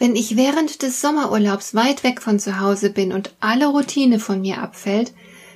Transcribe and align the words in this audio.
Wenn 0.00 0.16
ich 0.16 0.34
während 0.34 0.80
des 0.80 1.02
Sommerurlaubs 1.02 1.74
weit 1.74 2.04
weg 2.04 2.22
von 2.22 2.38
zu 2.38 2.58
Hause 2.58 2.88
bin 2.88 3.12
und 3.12 3.34
alle 3.38 3.66
Routine 3.66 4.18
von 4.18 4.40
mir 4.40 4.62
abfällt, 4.62 5.12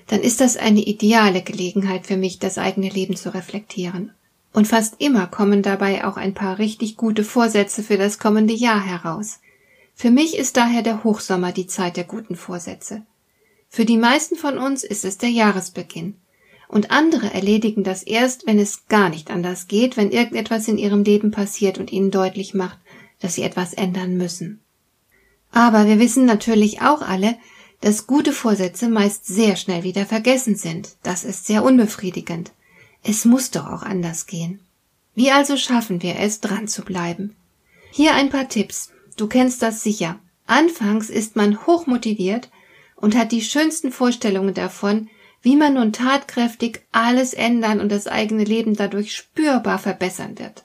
dann 0.08 0.20
ist 0.20 0.42
das 0.42 0.58
eine 0.58 0.82
ideale 0.82 1.40
Gelegenheit 1.40 2.06
für 2.06 2.18
mich, 2.18 2.40
das 2.40 2.58
eigene 2.58 2.90
Leben 2.90 3.16
zu 3.16 3.32
reflektieren. 3.32 4.10
Und 4.52 4.68
fast 4.68 4.96
immer 4.98 5.28
kommen 5.28 5.62
dabei 5.62 6.04
auch 6.04 6.18
ein 6.18 6.34
paar 6.34 6.58
richtig 6.58 6.98
gute 6.98 7.24
Vorsätze 7.24 7.82
für 7.82 7.96
das 7.96 8.18
kommende 8.18 8.52
Jahr 8.52 8.84
heraus. 8.84 9.40
Für 9.94 10.10
mich 10.10 10.36
ist 10.36 10.58
daher 10.58 10.82
der 10.82 11.04
Hochsommer 11.04 11.52
die 11.52 11.66
Zeit 11.66 11.96
der 11.96 12.04
guten 12.04 12.36
Vorsätze. 12.36 13.00
Für 13.70 13.86
die 13.86 13.96
meisten 13.96 14.36
von 14.36 14.58
uns 14.58 14.84
ist 14.84 15.06
es 15.06 15.16
der 15.16 15.30
Jahresbeginn. 15.30 16.16
Und 16.68 16.90
andere 16.90 17.32
erledigen 17.32 17.82
das 17.82 18.02
erst, 18.02 18.46
wenn 18.46 18.58
es 18.58 18.88
gar 18.88 19.08
nicht 19.08 19.30
anders 19.30 19.68
geht, 19.68 19.96
wenn 19.96 20.10
irgendetwas 20.10 20.68
in 20.68 20.76
ihrem 20.76 21.02
Leben 21.02 21.30
passiert 21.30 21.78
und 21.78 21.90
ihnen 21.90 22.10
deutlich 22.10 22.52
macht, 22.52 22.78
dass 23.24 23.36
sie 23.36 23.42
etwas 23.42 23.72
ändern 23.72 24.18
müssen. 24.18 24.60
Aber 25.50 25.86
wir 25.86 25.98
wissen 25.98 26.26
natürlich 26.26 26.82
auch 26.82 27.00
alle, 27.00 27.38
dass 27.80 28.06
gute 28.06 28.34
Vorsätze 28.34 28.90
meist 28.90 29.24
sehr 29.24 29.56
schnell 29.56 29.82
wieder 29.82 30.04
vergessen 30.04 30.56
sind. 30.56 30.90
Das 31.02 31.24
ist 31.24 31.46
sehr 31.46 31.64
unbefriedigend. 31.64 32.52
Es 33.02 33.24
muss 33.24 33.50
doch 33.50 33.66
auch 33.66 33.82
anders 33.82 34.26
gehen. 34.26 34.60
Wie 35.14 35.30
also 35.30 35.56
schaffen 35.56 36.02
wir 36.02 36.18
es, 36.18 36.40
dran 36.40 36.68
zu 36.68 36.82
bleiben? 36.82 37.34
Hier 37.90 38.12
ein 38.12 38.28
paar 38.28 38.50
Tipps. 38.50 38.90
Du 39.16 39.26
kennst 39.26 39.62
das 39.62 39.82
sicher. 39.82 40.18
Anfangs 40.46 41.08
ist 41.08 41.34
man 41.34 41.66
hochmotiviert 41.66 42.50
und 42.94 43.16
hat 43.16 43.32
die 43.32 43.40
schönsten 43.40 43.90
Vorstellungen 43.90 44.52
davon, 44.52 45.08
wie 45.40 45.56
man 45.56 45.74
nun 45.74 45.94
tatkräftig 45.94 46.82
alles 46.92 47.32
ändern 47.32 47.80
und 47.80 47.90
das 47.90 48.06
eigene 48.06 48.44
Leben 48.44 48.76
dadurch 48.76 49.16
spürbar 49.16 49.78
verbessern 49.78 50.38
wird. 50.38 50.63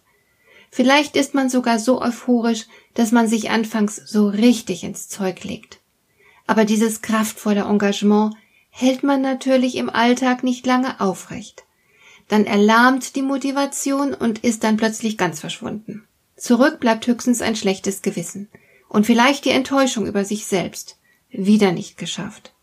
Vielleicht 0.71 1.15
ist 1.15 1.33
man 1.33 1.49
sogar 1.49 1.79
so 1.79 2.01
euphorisch, 2.01 2.65
dass 2.93 3.11
man 3.11 3.27
sich 3.27 3.49
anfangs 3.49 3.95
so 3.95 4.27
richtig 4.27 4.83
ins 4.83 5.07
Zeug 5.07 5.43
legt. 5.43 5.79
Aber 6.47 6.65
dieses 6.65 7.01
kraftvolle 7.01 7.61
Engagement 7.61 8.35
hält 8.69 9.03
man 9.03 9.21
natürlich 9.21 9.75
im 9.75 9.89
Alltag 9.89 10.43
nicht 10.43 10.65
lange 10.65 10.99
aufrecht. 10.99 11.63
Dann 12.27 12.45
erlahmt 12.45 13.15
die 13.15 13.21
Motivation 13.23 14.13
und 14.13 14.39
ist 14.39 14.63
dann 14.63 14.77
plötzlich 14.77 15.17
ganz 15.17 15.39
verschwunden. 15.39 16.07
Zurück 16.37 16.79
bleibt 16.79 17.07
höchstens 17.07 17.41
ein 17.41 17.55
schlechtes 17.55 18.01
Gewissen 18.01 18.49
und 18.87 19.05
vielleicht 19.05 19.45
die 19.45 19.49
Enttäuschung 19.49 20.05
über 20.05 20.23
sich 20.23 20.45
selbst. 20.45 20.97
Wieder 21.29 21.71
nicht 21.71 21.97
geschafft. 21.97 22.53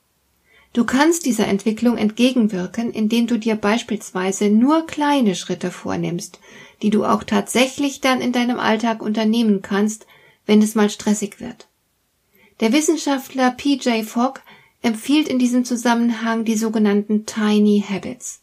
Du 0.73 0.85
kannst 0.85 1.25
dieser 1.25 1.47
Entwicklung 1.47 1.97
entgegenwirken, 1.97 2.93
indem 2.93 3.27
du 3.27 3.39
dir 3.39 3.57
beispielsweise 3.57 4.51
nur 4.51 4.87
kleine 4.87 5.35
Schritte 5.35 5.71
vornimmst, 5.71 6.39
die 6.83 6.91
du 6.91 7.05
auch 7.05 7.25
tatsächlich 7.25 8.01
dann 8.01 8.21
in 8.21 8.33
deinem 8.33 8.59
Alltag 8.59 9.03
unternehmen 9.03 9.63
kannst, 9.63 10.07
wenn 10.47 10.63
es 10.63 10.75
mal 10.75 10.91
stressig 10.91 11.41
wird. 11.41 11.69
Der 12.61 12.73
Wissenschaftler 12.73 13.51
PJ 13.51 14.03
Fogg 14.05 14.41
empfiehlt 14.83 15.29
in 15.29 15.39
diesem 15.39 15.65
Zusammenhang 15.65 16.45
die 16.45 16.57
sogenannten 16.57 17.27
Tiny 17.27 17.85
Habits. 17.87 18.41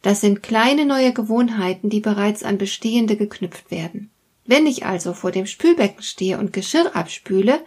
Das 0.00 0.20
sind 0.20 0.42
kleine 0.42 0.84
neue 0.84 1.12
Gewohnheiten, 1.12 1.88
die 1.88 2.00
bereits 2.00 2.42
an 2.42 2.58
bestehende 2.58 3.16
geknüpft 3.16 3.70
werden. 3.70 4.10
Wenn 4.44 4.66
ich 4.66 4.84
also 4.84 5.12
vor 5.12 5.30
dem 5.30 5.46
Spülbecken 5.46 6.02
stehe 6.02 6.38
und 6.38 6.52
Geschirr 6.52 6.96
abspüle, 6.96 7.60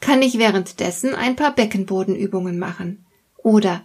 kann 0.00 0.22
ich 0.22 0.38
währenddessen 0.38 1.14
ein 1.14 1.34
paar 1.34 1.54
Beckenbodenübungen 1.54 2.58
machen. 2.58 3.04
Oder 3.38 3.82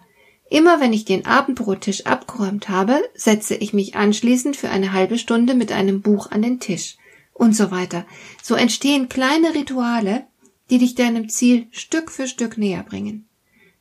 immer 0.50 0.80
wenn 0.80 0.94
ich 0.94 1.06
den 1.06 1.26
Abendbrottisch 1.26 2.06
abgeräumt 2.06 2.70
habe, 2.70 3.02
setze 3.14 3.56
ich 3.56 3.74
mich 3.74 3.96
anschließend 3.96 4.56
für 4.56 4.70
eine 4.70 4.94
halbe 4.94 5.18
Stunde 5.18 5.54
mit 5.54 5.72
einem 5.72 6.02
Buch 6.02 6.32
an 6.32 6.42
den 6.42 6.60
Tisch 6.60 6.98
und 7.34 7.56
so 7.56 7.72
weiter. 7.72 8.06
So 8.42 8.56
entstehen 8.56 9.10
kleine 9.10 9.54
Rituale, 9.54 10.26
die 10.70 10.78
dich 10.78 10.96
deinem 10.96 11.30
Ziel 11.30 11.68
Stück 11.72 12.12
für 12.12 12.28
Stück 12.28 12.58
näher 12.58 12.84
bringen. 12.84 13.28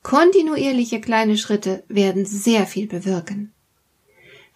Kontinuierliche 0.02 1.00
kleine 1.00 1.36
Schritte 1.36 1.84
werden 1.88 2.24
sehr 2.24 2.66
viel 2.66 2.86
bewirken. 2.86 3.52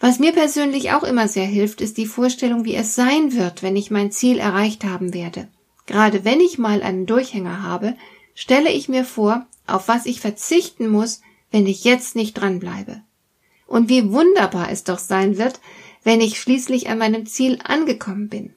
Was 0.01 0.19
mir 0.19 0.33
persönlich 0.33 0.93
auch 0.93 1.05
immer 1.05 1.29
sehr 1.29 1.47
hilft, 1.47 1.81
ist 1.81 1.97
die 1.97 2.07
Vorstellung, 2.07 2.65
wie 2.65 2.75
es 2.75 2.95
sein 2.95 3.35
wird, 3.35 3.63
wenn 3.63 3.77
ich 3.77 3.91
mein 3.91 4.11
Ziel 4.11 4.39
erreicht 4.39 4.85
haben 4.85 5.15
werde. 5.15 5.49
Gerade 5.87 6.25
wenn 6.25 6.41
ich 6.41 6.59
mal 6.59 6.83
einen 6.83 7.07
Durchhänger 7.07 7.63
habe, 7.63 7.97
stelle 8.35 8.71
ich 8.71 8.89
mir 8.89 9.05
vor, 9.05 9.47
auf 9.67 9.89
was 9.89 10.07
ich 10.07 10.21
verzichten 10.21 10.89
muss, 10.89 11.21
wenn 11.53 11.67
ich 11.67 11.85
jetzt 11.85 12.17
nicht 12.17 12.35
dranbleibe. 12.35 13.03
Und 13.67 13.89
wie 13.89 14.11
wunderbar 14.11 14.71
es 14.71 14.83
doch 14.83 14.99
sein 14.99 15.39
wird, 15.39 15.61
wenn 16.03 16.21
ich 16.21 16.41
schließlich 16.41 16.89
an 16.89 16.99
meinem 16.99 17.27
Ziel 17.27 17.61
angekommen 17.63 18.29
bin. 18.29 18.55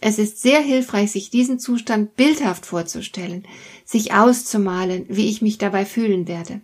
Es 0.00 0.18
ist 0.18 0.42
sehr 0.42 0.60
hilfreich, 0.60 1.12
sich 1.12 1.30
diesen 1.30 1.58
Zustand 1.58 2.16
bildhaft 2.16 2.66
vorzustellen, 2.66 3.46
sich 3.84 4.12
auszumalen, 4.12 5.06
wie 5.08 5.30
ich 5.30 5.40
mich 5.42 5.58
dabei 5.58 5.86
fühlen 5.86 6.26
werde. 6.28 6.60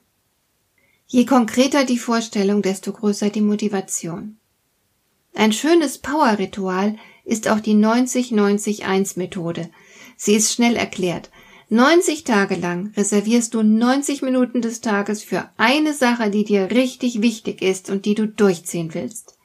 Je 1.07 1.25
konkreter 1.25 1.85
die 1.85 1.99
Vorstellung, 1.99 2.61
desto 2.63 2.93
größer 2.93 3.31
die 3.31 3.41
Motivation. 3.41 4.37
Ein 5.35 5.53
schönes 5.53 5.99
Power-Ritual 5.99 6.97
ist 7.25 7.49
auch 7.49 7.61
die 7.61 7.75
90-90-1-Methode. 7.75 9.71
Sie 10.17 10.35
ist 10.35 10.53
schnell 10.53 10.75
erklärt. 10.75 11.31
90 11.71 12.25
Tage 12.25 12.55
lang 12.55 12.93
reservierst 12.97 13.53
du 13.53 13.63
90 13.63 14.23
Minuten 14.23 14.63
des 14.63 14.81
Tages 14.81 15.23
für 15.23 15.51
eine 15.59 15.93
Sache, 15.93 16.31
die 16.31 16.45
dir 16.45 16.71
richtig 16.71 17.21
wichtig 17.21 17.61
ist 17.61 17.91
und 17.91 18.07
die 18.07 18.15
du 18.15 18.27
durchziehen 18.27 18.95
willst. 18.95 19.37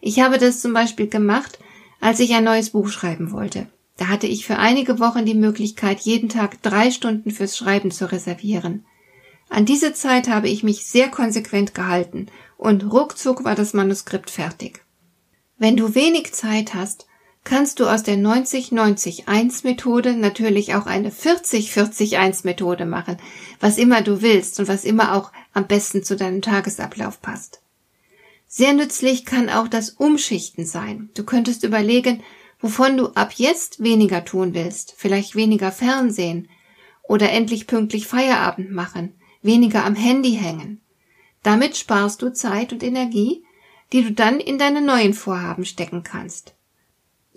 Ich 0.00 0.20
habe 0.20 0.38
das 0.38 0.60
zum 0.60 0.72
Beispiel 0.72 1.08
gemacht, 1.08 1.58
als 2.00 2.20
ich 2.20 2.34
ein 2.34 2.44
neues 2.44 2.70
Buch 2.70 2.88
schreiben 2.88 3.32
wollte. 3.32 3.66
Da 3.96 4.06
hatte 4.06 4.28
ich 4.28 4.46
für 4.46 4.58
einige 4.58 5.00
Wochen 5.00 5.24
die 5.24 5.34
Möglichkeit, 5.34 6.00
jeden 6.00 6.28
Tag 6.28 6.62
drei 6.62 6.92
Stunden 6.92 7.32
fürs 7.32 7.56
Schreiben 7.56 7.90
zu 7.90 8.12
reservieren. 8.12 8.84
An 9.48 9.64
diese 9.64 9.92
Zeit 9.92 10.28
habe 10.28 10.48
ich 10.48 10.62
mich 10.62 10.86
sehr 10.86 11.08
konsequent 11.08 11.74
gehalten 11.74 12.26
und 12.56 12.92
ruckzuck 12.92 13.44
war 13.44 13.56
das 13.56 13.74
Manuskript 13.74 14.30
fertig. 14.30 14.84
Wenn 15.58 15.76
du 15.76 15.96
wenig 15.96 16.32
Zeit 16.32 16.74
hast, 16.74 17.06
kannst 17.46 17.78
du 17.78 17.86
aus 17.86 18.02
der 18.02 18.16
90-90-1-Methode 18.16 20.14
natürlich 20.14 20.74
auch 20.74 20.86
eine 20.86 21.10
40-40-1-Methode 21.10 22.84
machen, 22.86 23.18
was 23.60 23.78
immer 23.78 24.02
du 24.02 24.20
willst 24.20 24.58
und 24.58 24.66
was 24.68 24.84
immer 24.84 25.14
auch 25.14 25.30
am 25.54 25.68
besten 25.68 26.02
zu 26.02 26.16
deinem 26.16 26.42
Tagesablauf 26.42 27.22
passt. 27.22 27.62
Sehr 28.48 28.72
nützlich 28.72 29.24
kann 29.24 29.48
auch 29.48 29.68
das 29.68 29.90
Umschichten 29.90 30.66
sein. 30.66 31.10
Du 31.14 31.22
könntest 31.22 31.62
überlegen, 31.62 32.22
wovon 32.58 32.96
du 32.96 33.10
ab 33.10 33.32
jetzt 33.36 33.80
weniger 33.80 34.24
tun 34.24 34.52
willst, 34.52 34.94
vielleicht 34.96 35.36
weniger 35.36 35.70
Fernsehen 35.70 36.48
oder 37.04 37.30
endlich 37.30 37.68
pünktlich 37.68 38.08
Feierabend 38.08 38.72
machen, 38.72 39.14
weniger 39.42 39.84
am 39.84 39.94
Handy 39.94 40.32
hängen. 40.32 40.80
Damit 41.44 41.76
sparst 41.76 42.22
du 42.22 42.32
Zeit 42.32 42.72
und 42.72 42.82
Energie, 42.82 43.44
die 43.92 44.02
du 44.02 44.10
dann 44.10 44.40
in 44.40 44.58
deine 44.58 44.80
neuen 44.80 45.14
Vorhaben 45.14 45.64
stecken 45.64 46.02
kannst. 46.02 46.55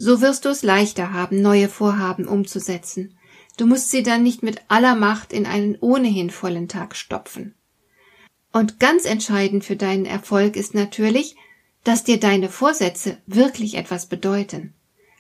So 0.02 0.22
wirst 0.22 0.46
du 0.46 0.50
es 0.50 0.64
leichter 0.64 1.12
haben, 1.12 1.42
neue 1.42 1.68
Vorhaben 1.68 2.26
umzusetzen. 2.26 3.18
Du 3.58 3.66
musst 3.66 3.92
sie 3.92 4.02
dann 4.02 4.24
nicht 4.24 4.42
mit 4.44 4.62
aller 4.70 4.96
Macht 4.96 5.34
in 5.34 5.46
einen 5.46 5.78
ohnehin 5.82 6.30
vollen 6.30 6.70
Tag 6.70 6.96
stopfen. 6.96 7.54
Und 8.54 8.80
ganz 8.80 9.04
entscheidend 9.04 9.66
für 9.66 9.76
deinen 9.76 10.06
Erfolg 10.06 10.56
ist 10.56 10.74
natürlich, 10.74 11.36
dass 11.84 12.06
dir 12.06 12.18
deine 12.18 12.48
Vorsätze 12.48 13.18
wirklich 13.28 13.76
etwas 13.76 14.06
bedeuten. 14.06 14.74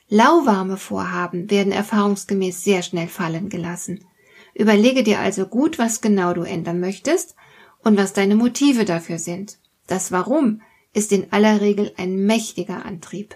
Lauwarme 0.08 0.78
Vorhaben 0.78 1.50
werden 1.52 1.74
erfahrungsgemäß 1.74 2.64
sehr 2.64 2.82
schnell 2.82 3.10
fallen 3.10 3.50
gelassen. 3.50 4.06
Überlege 4.54 5.04
dir 5.04 5.20
also 5.20 5.46
gut, 5.46 5.78
was 5.78 6.00
genau 6.00 6.34
du 6.34 6.44
ändern 6.44 6.80
möchtest 6.80 7.36
und 7.84 7.98
was 7.98 8.14
deine 8.14 8.38
Motive 8.38 8.86
dafür 8.86 9.20
sind. 9.20 9.58
Das 9.88 10.14
Warum 10.14 10.62
ist 10.94 11.12
in 11.12 11.34
aller 11.34 11.60
Regel 11.60 11.92
ein 11.98 12.26
mächtiger 12.26 12.86
Antrieb. 12.86 13.36